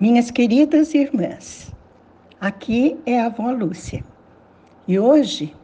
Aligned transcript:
Minhas 0.00 0.28
queridas 0.28 0.92
irmãs, 0.92 1.72
aqui 2.40 2.98
é 3.06 3.20
a 3.20 3.26
avó 3.26 3.52
Lúcia 3.52 4.02
e 4.88 4.98
hoje 4.98 5.54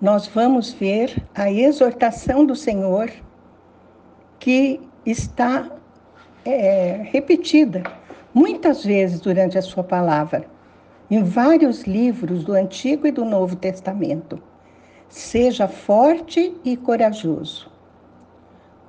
nós 0.00 0.26
vamos 0.26 0.72
ver 0.72 1.24
a 1.32 1.52
exortação 1.52 2.44
do 2.44 2.56
Senhor 2.56 3.12
que 4.40 4.80
está 5.06 5.70
é, 6.44 7.00
repetida 7.12 7.84
muitas 8.34 8.84
vezes 8.84 9.20
durante 9.20 9.56
a 9.56 9.62
sua 9.62 9.84
palavra, 9.84 10.44
em 11.08 11.22
vários 11.22 11.84
livros 11.84 12.42
do 12.42 12.54
Antigo 12.54 13.06
e 13.06 13.12
do 13.12 13.24
Novo 13.24 13.54
Testamento. 13.54 14.42
Seja 15.08 15.68
forte 15.68 16.56
e 16.64 16.76
corajoso. 16.76 17.70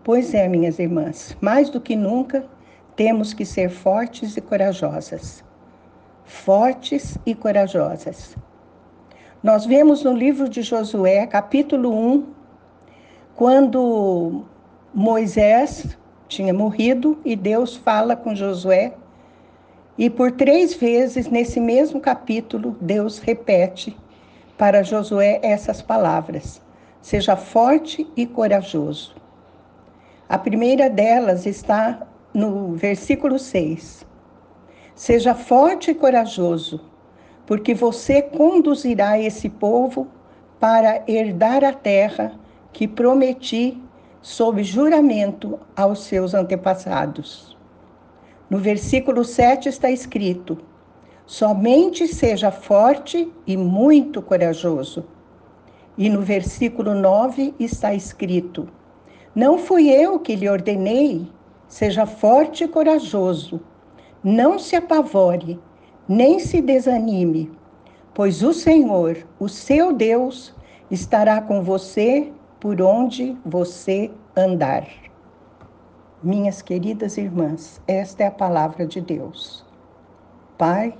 Pois 0.03 0.33
é, 0.33 0.47
minhas 0.47 0.79
irmãs, 0.79 1.37
mais 1.39 1.69
do 1.69 1.79
que 1.79 1.95
nunca 1.95 2.43
temos 3.01 3.33
que 3.33 3.43
ser 3.43 3.67
fortes 3.67 4.37
e 4.37 4.41
corajosas. 4.41 5.43
Fortes 6.23 7.17
e 7.25 7.33
corajosas. 7.33 8.37
Nós 9.41 9.65
vemos 9.65 10.03
no 10.03 10.13
livro 10.13 10.47
de 10.47 10.61
Josué, 10.61 11.25
capítulo 11.25 11.91
1, 11.91 12.27
quando 13.35 14.43
Moisés 14.93 15.97
tinha 16.27 16.53
morrido 16.53 17.19
e 17.25 17.35
Deus 17.35 17.75
fala 17.75 18.15
com 18.15 18.35
Josué. 18.35 18.93
E 19.97 20.07
por 20.07 20.33
três 20.33 20.75
vezes 20.75 21.27
nesse 21.27 21.59
mesmo 21.59 21.99
capítulo, 21.99 22.77
Deus 22.79 23.17
repete 23.17 23.97
para 24.59 24.83
Josué 24.83 25.39
essas 25.41 25.81
palavras: 25.81 26.61
Seja 27.01 27.35
forte 27.35 28.07
e 28.15 28.27
corajoso. 28.27 29.15
A 30.29 30.37
primeira 30.37 30.87
delas 30.87 31.47
está 31.47 32.07
no 32.33 32.73
versículo 32.73 33.37
6. 33.37 34.05
Seja 34.95 35.35
forte 35.35 35.91
e 35.91 35.95
corajoso, 35.95 36.81
porque 37.45 37.73
você 37.73 38.21
conduzirá 38.21 39.19
esse 39.19 39.49
povo 39.49 40.07
para 40.59 41.03
herdar 41.07 41.63
a 41.63 41.73
terra 41.73 42.33
que 42.71 42.87
prometi 42.87 43.81
sob 44.21 44.63
juramento 44.63 45.59
aos 45.75 46.03
seus 46.03 46.33
antepassados. 46.33 47.57
No 48.49 48.59
versículo 48.59 49.23
7 49.25 49.67
está 49.67 49.89
escrito: 49.89 50.57
Somente 51.25 52.07
seja 52.07 52.51
forte 52.51 53.31
e 53.45 53.57
muito 53.57 54.21
corajoso. 54.21 55.05
E 55.97 56.09
no 56.09 56.21
versículo 56.21 56.93
9 56.93 57.55
está 57.59 57.93
escrito: 57.93 58.69
Não 59.35 59.57
fui 59.57 59.89
eu 59.89 60.19
que 60.19 60.35
lhe 60.35 60.49
ordenei, 60.49 61.27
seja 61.71 62.05
forte 62.05 62.65
e 62.65 62.67
corajoso. 62.67 63.61
Não 64.21 64.59
se 64.59 64.75
apavore, 64.75 65.57
nem 66.05 66.37
se 66.37 66.61
desanime, 66.61 67.49
pois 68.13 68.43
o 68.43 68.51
Senhor, 68.51 69.25
o 69.39 69.47
seu 69.47 69.93
Deus, 69.93 70.53
estará 70.91 71.41
com 71.41 71.63
você 71.63 72.29
por 72.59 72.81
onde 72.81 73.37
você 73.45 74.11
andar. 74.35 74.85
Minhas 76.21 76.61
queridas 76.61 77.17
irmãs, 77.17 77.81
esta 77.87 78.23
é 78.23 78.27
a 78.27 78.31
palavra 78.31 78.85
de 78.85 78.99
Deus. 78.99 79.65
Pai, 80.57 80.93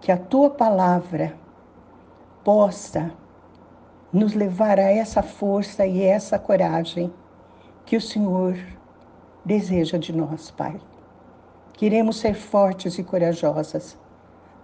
que 0.00 0.12
a 0.12 0.16
tua 0.16 0.48
palavra 0.48 1.36
possa 2.44 3.12
nos 4.12 4.32
levar 4.32 4.78
a 4.78 4.90
essa 4.92 5.24
força 5.24 5.84
e 5.84 6.04
essa 6.04 6.38
coragem 6.38 7.12
que 7.84 7.96
o 7.96 8.00
Senhor 8.00 8.56
deseja 9.44 9.98
de 9.98 10.12
nós, 10.12 10.50
Pai. 10.50 10.80
Queremos 11.72 12.18
ser 12.18 12.34
fortes 12.34 12.98
e 12.98 13.02
corajosas, 13.02 13.98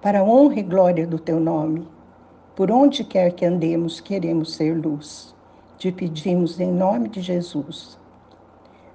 para 0.00 0.20
a 0.20 0.24
honra 0.24 0.60
e 0.60 0.62
glória 0.62 1.06
do 1.06 1.18
teu 1.18 1.40
nome. 1.40 1.88
Por 2.54 2.70
onde 2.70 3.04
quer 3.04 3.32
que 3.32 3.44
andemos, 3.44 4.00
queremos 4.00 4.54
ser 4.54 4.76
luz 4.76 5.36
te 5.78 5.92
pedimos 5.92 6.58
em 6.58 6.72
nome 6.72 7.08
de 7.08 7.20
Jesus. 7.20 7.96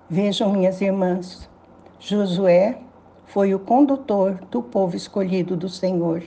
Vejam, 0.10 0.52
minhas 0.52 0.82
irmãs, 0.82 1.50
Josué 1.98 2.78
foi 3.26 3.56
o 3.56 3.60
condutor 3.60 4.34
do 4.52 4.62
povo 4.62 4.94
escolhido 4.94 5.56
do 5.56 5.70
Senhor. 5.70 6.22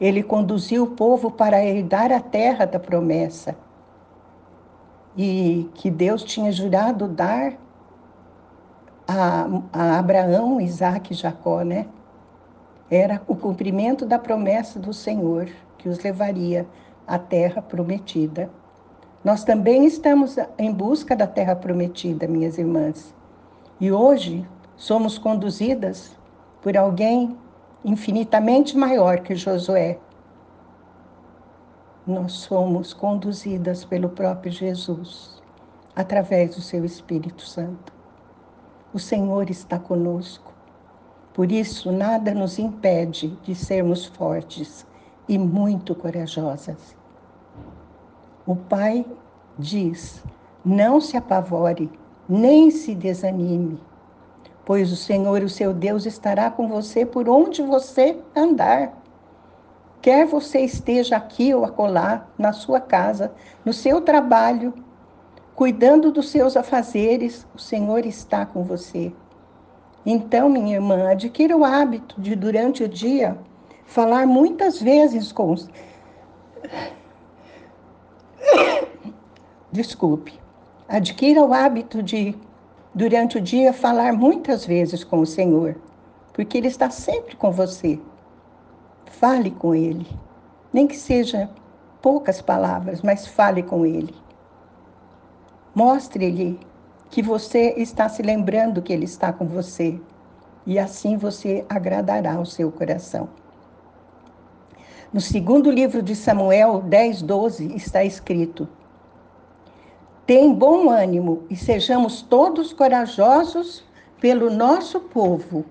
Ele 0.00 0.20
conduziu 0.20 0.82
o 0.82 0.90
povo 0.90 1.30
para 1.30 1.64
herdar 1.64 2.10
a 2.10 2.18
terra 2.18 2.64
da 2.64 2.80
promessa 2.80 3.54
e 5.16 5.70
que 5.74 5.88
Deus 5.88 6.24
tinha 6.24 6.50
jurado 6.50 7.06
dar 7.06 7.56
a, 9.06 9.46
a 9.72 9.98
Abraão, 9.98 10.60
Isaac 10.60 11.12
e 11.12 11.16
Jacó, 11.16 11.62
né? 11.62 11.86
Era 12.90 13.22
o 13.26 13.34
cumprimento 13.34 14.04
da 14.04 14.18
promessa 14.18 14.78
do 14.78 14.92
Senhor 14.92 15.48
que 15.78 15.88
os 15.88 15.98
levaria 15.98 16.66
à 17.06 17.18
terra 17.18 17.60
prometida. 17.62 18.50
Nós 19.24 19.44
também 19.44 19.84
estamos 19.84 20.36
em 20.58 20.72
busca 20.72 21.14
da 21.16 21.26
terra 21.26 21.56
prometida, 21.56 22.26
minhas 22.26 22.58
irmãs. 22.58 23.14
E 23.80 23.90
hoje 23.90 24.46
somos 24.76 25.18
conduzidas 25.18 26.16
por 26.60 26.76
alguém 26.76 27.36
infinitamente 27.84 28.76
maior 28.76 29.20
que 29.20 29.34
Josué. 29.34 29.98
Nós 32.06 32.32
somos 32.32 32.92
conduzidas 32.92 33.84
pelo 33.84 34.08
próprio 34.08 34.52
Jesus, 34.52 35.40
através 35.94 36.56
do 36.56 36.60
seu 36.60 36.84
Espírito 36.84 37.42
Santo. 37.42 38.01
O 38.94 38.98
Senhor 38.98 39.48
está 39.48 39.78
conosco. 39.78 40.52
Por 41.32 41.50
isso, 41.50 41.90
nada 41.90 42.34
nos 42.34 42.58
impede 42.58 43.28
de 43.42 43.54
sermos 43.54 44.04
fortes 44.04 44.86
e 45.26 45.38
muito 45.38 45.94
corajosas. 45.94 46.94
O 48.46 48.54
Pai 48.54 49.06
diz: 49.58 50.22
Não 50.62 51.00
se 51.00 51.16
apavore, 51.16 51.90
nem 52.28 52.70
se 52.70 52.94
desanime, 52.94 53.80
pois 54.62 54.92
o 54.92 54.96
Senhor, 54.96 55.42
o 55.42 55.48
seu 55.48 55.72
Deus, 55.72 56.04
estará 56.04 56.50
com 56.50 56.68
você 56.68 57.06
por 57.06 57.30
onde 57.30 57.62
você 57.62 58.18
andar. 58.36 58.92
Quer 60.02 60.26
você 60.26 60.60
esteja 60.60 61.16
aqui 61.16 61.54
ou 61.54 61.64
acolá, 61.64 62.26
na 62.36 62.52
sua 62.52 62.80
casa, 62.80 63.32
no 63.64 63.72
seu 63.72 64.02
trabalho, 64.02 64.74
cuidando 65.62 66.10
dos 66.10 66.28
seus 66.28 66.56
afazeres, 66.56 67.46
o 67.54 67.58
Senhor 67.60 68.04
está 68.04 68.44
com 68.44 68.64
você. 68.64 69.12
Então, 70.04 70.48
minha 70.48 70.74
irmã, 70.74 71.08
adquira 71.08 71.56
o 71.56 71.64
hábito 71.64 72.20
de, 72.20 72.34
durante 72.34 72.82
o 72.82 72.88
dia, 72.88 73.38
falar 73.86 74.26
muitas 74.26 74.82
vezes 74.82 75.30
com 75.30 75.52
os 75.52 75.70
desculpe, 79.70 80.36
adquira 80.88 81.44
o 81.44 81.54
hábito 81.54 82.02
de, 82.02 82.36
durante 82.92 83.38
o 83.38 83.40
dia, 83.40 83.72
falar 83.72 84.12
muitas 84.12 84.66
vezes 84.66 85.04
com 85.04 85.20
o 85.20 85.26
Senhor, 85.26 85.76
porque 86.32 86.58
Ele 86.58 86.66
está 86.66 86.90
sempre 86.90 87.36
com 87.36 87.52
você. 87.52 88.00
Fale 89.06 89.52
com 89.52 89.76
Ele, 89.76 90.08
nem 90.72 90.88
que 90.88 90.96
seja 90.96 91.48
poucas 92.00 92.42
palavras, 92.42 93.00
mas 93.00 93.28
fale 93.28 93.62
com 93.62 93.86
Ele. 93.86 94.12
Mostre-lhe 95.74 96.60
que 97.10 97.22
você 97.22 97.74
está 97.76 98.08
se 98.08 98.22
lembrando 98.22 98.82
que 98.82 98.92
Ele 98.92 99.04
está 99.04 99.32
com 99.32 99.46
você, 99.46 99.98
e 100.66 100.78
assim 100.78 101.16
você 101.16 101.64
agradará 101.68 102.40
o 102.40 102.46
seu 102.46 102.70
coração. 102.70 103.28
No 105.12 105.20
segundo 105.20 105.70
livro 105.70 106.02
de 106.02 106.14
Samuel 106.16 106.80
10, 106.80 107.22
12, 107.22 107.74
está 107.74 108.04
escrito: 108.04 108.68
tem 110.24 110.54
bom 110.54 110.88
ânimo 110.88 111.42
e 111.50 111.56
sejamos 111.56 112.22
todos 112.22 112.72
corajosos 112.72 113.84
pelo 114.20 114.50
nosso 114.50 115.00
povo 115.00 115.64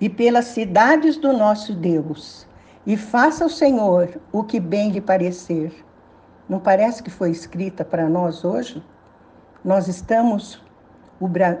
e 0.00 0.08
pelas 0.08 0.46
cidades 0.46 1.16
do 1.16 1.32
nosso 1.32 1.74
Deus. 1.74 2.46
E 2.86 2.96
faça 2.96 3.44
o 3.44 3.50
Senhor 3.50 4.20
o 4.32 4.42
que 4.42 4.58
bem 4.58 4.90
lhe 4.90 5.00
parecer. 5.00 5.84
Não 6.48 6.58
parece 6.58 7.02
que 7.02 7.10
foi 7.10 7.30
escrita 7.30 7.84
para 7.84 8.08
nós 8.08 8.42
hoje? 8.42 8.82
Nós 9.62 9.86
estamos 9.86 10.62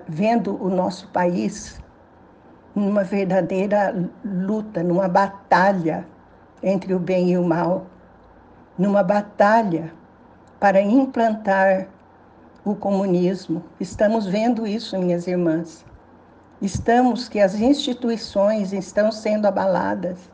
vendo 0.08 0.56
o 0.62 0.70
nosso 0.70 1.08
país 1.08 1.78
numa 2.74 3.04
verdadeira 3.04 3.94
luta, 4.24 4.82
numa 4.82 5.06
batalha 5.06 6.06
entre 6.62 6.94
o 6.94 6.98
bem 6.98 7.32
e 7.32 7.36
o 7.38 7.44
mal, 7.44 7.86
numa 8.78 9.02
batalha 9.02 9.92
para 10.58 10.80
implantar 10.80 11.88
o 12.64 12.74
comunismo. 12.74 13.62
Estamos 13.78 14.26
vendo 14.26 14.66
isso, 14.66 14.98
minhas 14.98 15.26
irmãs. 15.26 15.84
Estamos 16.62 17.28
que 17.28 17.40
as 17.40 17.54
instituições 17.54 18.72
estão 18.72 19.12
sendo 19.12 19.46
abaladas, 19.46 20.30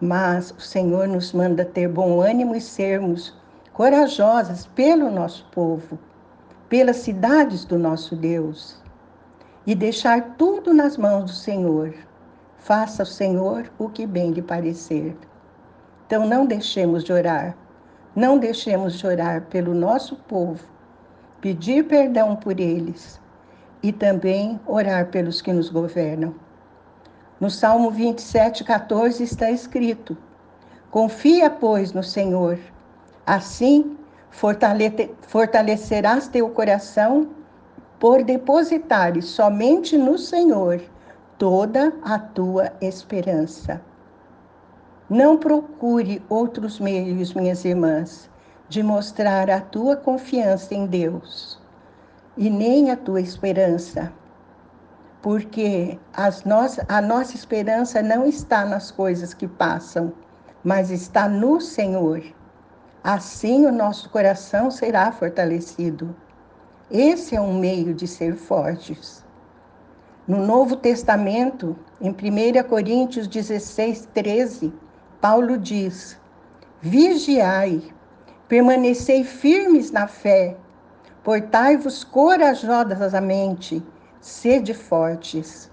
mas 0.00 0.52
o 0.52 0.60
Senhor 0.60 1.08
nos 1.08 1.32
manda 1.32 1.64
ter 1.64 1.88
bom 1.88 2.20
ânimo 2.20 2.54
e 2.54 2.60
sermos 2.60 3.34
corajosas 3.76 4.66
pelo 4.68 5.10
nosso 5.10 5.44
povo, 5.52 5.98
pelas 6.66 6.96
cidades 6.96 7.66
do 7.66 7.78
nosso 7.78 8.16
Deus. 8.16 8.82
e 9.66 9.74
deixar 9.74 10.36
tudo 10.38 10.72
nas 10.72 10.96
mãos 10.96 11.24
do 11.24 11.30
Senhor. 11.36 11.92
Faça 12.56 13.02
o 13.02 13.06
Senhor 13.06 13.70
o 13.78 13.90
que 13.90 14.06
bem 14.06 14.30
lhe 14.30 14.40
parecer. 14.40 15.14
Então 16.06 16.26
não 16.26 16.46
deixemos 16.46 17.04
de 17.04 17.12
orar, 17.12 17.54
não 18.14 18.38
deixemos 18.38 18.94
de 18.94 19.06
orar 19.06 19.42
pelo 19.50 19.74
nosso 19.74 20.16
povo, 20.16 20.64
pedir 21.42 21.86
perdão 21.86 22.34
por 22.34 22.58
eles 22.58 23.20
e 23.82 23.92
também 23.92 24.58
orar 24.66 25.08
pelos 25.08 25.42
que 25.42 25.52
nos 25.52 25.68
governam. 25.68 26.34
No 27.38 27.50
Salmo 27.50 27.90
27, 27.90 28.64
14 28.64 29.22
está 29.22 29.50
escrito: 29.50 30.16
Confia, 30.90 31.50
pois, 31.50 31.92
no 31.92 32.02
Senhor, 32.02 32.58
assim 33.26 33.96
fortalecerás 34.30 36.28
teu 36.28 36.48
coração 36.50 37.28
por 37.98 38.22
depositares 38.22 39.24
somente 39.26 39.98
no 39.98 40.16
Senhor 40.16 40.80
toda 41.38 41.92
a 42.02 42.18
tua 42.18 42.72
esperança. 42.80 43.80
Não 45.08 45.36
procure 45.36 46.22
outros 46.28 46.80
meios, 46.80 47.34
minhas 47.34 47.64
irmãs, 47.64 48.30
de 48.68 48.82
mostrar 48.82 49.48
a 49.50 49.60
tua 49.60 49.96
confiança 49.96 50.74
em 50.74 50.86
Deus 50.86 51.60
e 52.36 52.50
nem 52.50 52.90
a 52.90 52.96
tua 52.96 53.20
esperança, 53.20 54.12
porque 55.22 55.98
a 56.12 57.00
nossa 57.00 57.34
esperança 57.34 58.02
não 58.02 58.26
está 58.26 58.64
nas 58.64 58.90
coisas 58.90 59.32
que 59.32 59.46
passam, 59.46 60.12
mas 60.62 60.90
está 60.90 61.28
no 61.28 61.60
Senhor. 61.60 62.22
Assim 63.08 63.64
o 63.66 63.70
nosso 63.70 64.10
coração 64.10 64.68
será 64.68 65.12
fortalecido. 65.12 66.12
Esse 66.90 67.36
é 67.36 67.40
um 67.40 67.56
meio 67.56 67.94
de 67.94 68.04
ser 68.04 68.34
fortes. 68.34 69.24
No 70.26 70.44
Novo 70.44 70.74
Testamento, 70.74 71.76
em 72.00 72.10
1 72.10 72.68
Coríntios 72.68 73.28
16, 73.28 74.08
13, 74.12 74.72
Paulo 75.20 75.56
diz: 75.56 76.18
Vigiai, 76.80 77.94
permanecei 78.48 79.22
firmes 79.22 79.92
na 79.92 80.08
fé, 80.08 80.56
portai-vos 81.22 82.02
corajosamente, 82.02 83.80
sede 84.20 84.74
fortes, 84.74 85.70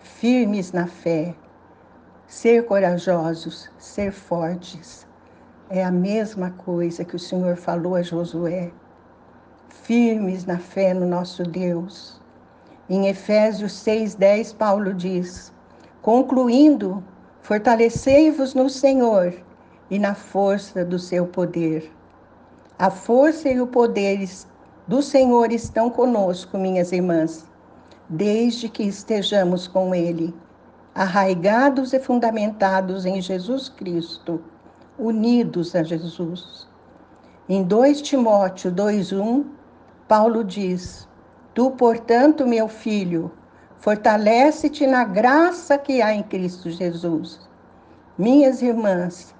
firmes 0.00 0.72
na 0.72 0.88
fé. 0.88 1.32
Ser 2.26 2.66
corajosos, 2.66 3.70
ser 3.78 4.10
fortes, 4.10 5.05
é 5.70 5.84
a 5.84 5.90
mesma 5.90 6.50
coisa 6.50 7.04
que 7.04 7.16
o 7.16 7.18
Senhor 7.18 7.56
falou 7.56 7.94
a 7.94 8.02
Josué. 8.02 8.70
Firmes 9.68 10.44
na 10.44 10.58
fé 10.58 10.94
no 10.94 11.06
nosso 11.06 11.42
Deus. 11.42 12.20
Em 12.88 13.08
Efésios 13.08 13.72
6,10, 13.72 14.56
Paulo 14.56 14.94
diz: 14.94 15.52
Concluindo, 16.02 17.02
Fortalecei-vos 17.46 18.54
no 18.54 18.68
Senhor 18.68 19.32
e 19.88 20.00
na 20.00 20.16
força 20.16 20.84
do 20.84 20.98
seu 20.98 21.28
poder. 21.28 21.92
A 22.76 22.90
força 22.90 23.48
e 23.48 23.60
o 23.60 23.68
poder 23.68 24.28
do 24.88 25.00
Senhor 25.00 25.52
estão 25.52 25.88
conosco, 25.88 26.58
minhas 26.58 26.90
irmãs, 26.90 27.46
desde 28.08 28.68
que 28.68 28.82
estejamos 28.82 29.68
com 29.68 29.94
Ele, 29.94 30.34
arraigados 30.92 31.92
e 31.92 32.00
fundamentados 32.00 33.06
em 33.06 33.22
Jesus 33.22 33.68
Cristo, 33.68 34.42
unidos 34.98 35.74
a 35.74 35.82
Jesus. 35.82 36.68
Em 37.48 37.62
2 37.62 38.02
Timóteo 38.02 38.72
2,1, 38.72 39.44
Paulo 40.08 40.42
diz: 40.42 41.08
Tu, 41.54 41.70
portanto, 41.72 42.46
meu 42.46 42.68
filho, 42.68 43.30
Fortalece-te 43.86 44.84
na 44.84 45.04
graça 45.04 45.78
que 45.78 46.02
há 46.02 46.12
em 46.12 46.22
Cristo 46.22 46.70
Jesus. 46.70 47.48
Minhas 48.18 48.60
irmãs, 48.60 49.32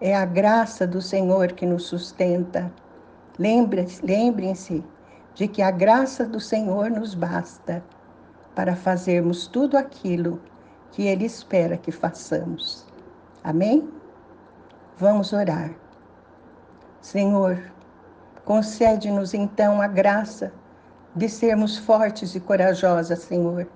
é 0.00 0.16
a 0.16 0.24
graça 0.24 0.86
do 0.86 1.02
Senhor 1.02 1.52
que 1.52 1.66
nos 1.66 1.84
sustenta. 1.84 2.72
Lembrem-se 3.38 4.82
de 5.34 5.48
que 5.48 5.60
a 5.60 5.70
graça 5.70 6.24
do 6.24 6.40
Senhor 6.40 6.90
nos 6.90 7.14
basta 7.14 7.84
para 8.54 8.74
fazermos 8.74 9.46
tudo 9.46 9.76
aquilo 9.76 10.40
que 10.92 11.02
Ele 11.02 11.26
espera 11.26 11.76
que 11.76 11.92
façamos. 11.92 12.86
Amém? 13.44 13.86
Vamos 15.00 15.32
orar. 15.32 15.70
Senhor, 17.00 17.72
concede-nos 18.44 19.34
então 19.34 19.82
a 19.82 19.88
graça 19.88 20.52
de 21.16 21.28
sermos 21.28 21.76
fortes 21.76 22.36
e 22.36 22.40
corajosas, 22.40 23.18
Senhor 23.18 23.66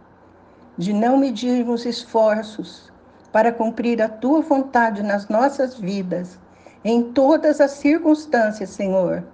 de 0.77 0.93
não 0.93 1.17
medirmos 1.17 1.87
esforços 1.87 2.93
para 3.31 3.53
cumprir 3.53 4.03
a 4.03 4.09
tua 4.09 4.41
vontade 4.41 5.03
nas 5.03 5.29
nossas 5.29 5.79
vidas, 5.79 6.39
em 6.85 7.13
todas 7.13 7.61
as 7.61 7.73
circunstâncias, 7.73 8.71
Senhor. 8.71 9.25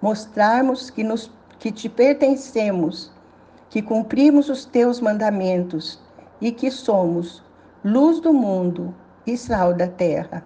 Mostrarmos 0.00 0.90
que, 0.90 1.02
nos, 1.02 1.30
que 1.58 1.72
te 1.72 1.88
pertencemos, 1.88 3.10
que 3.70 3.82
cumprimos 3.82 4.48
os 4.48 4.64
teus 4.64 5.00
mandamentos 5.00 6.00
e 6.40 6.52
que 6.52 6.70
somos 6.70 7.42
luz 7.84 8.20
do 8.20 8.32
mundo 8.32 8.94
e 9.26 9.36
sal 9.36 9.74
da 9.74 9.88
terra. 9.88 10.44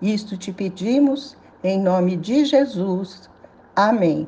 Isto 0.00 0.36
te 0.36 0.52
pedimos 0.52 1.36
em 1.62 1.80
nome 1.80 2.16
de 2.16 2.44
Jesus. 2.44 3.28
Amém. 3.76 4.26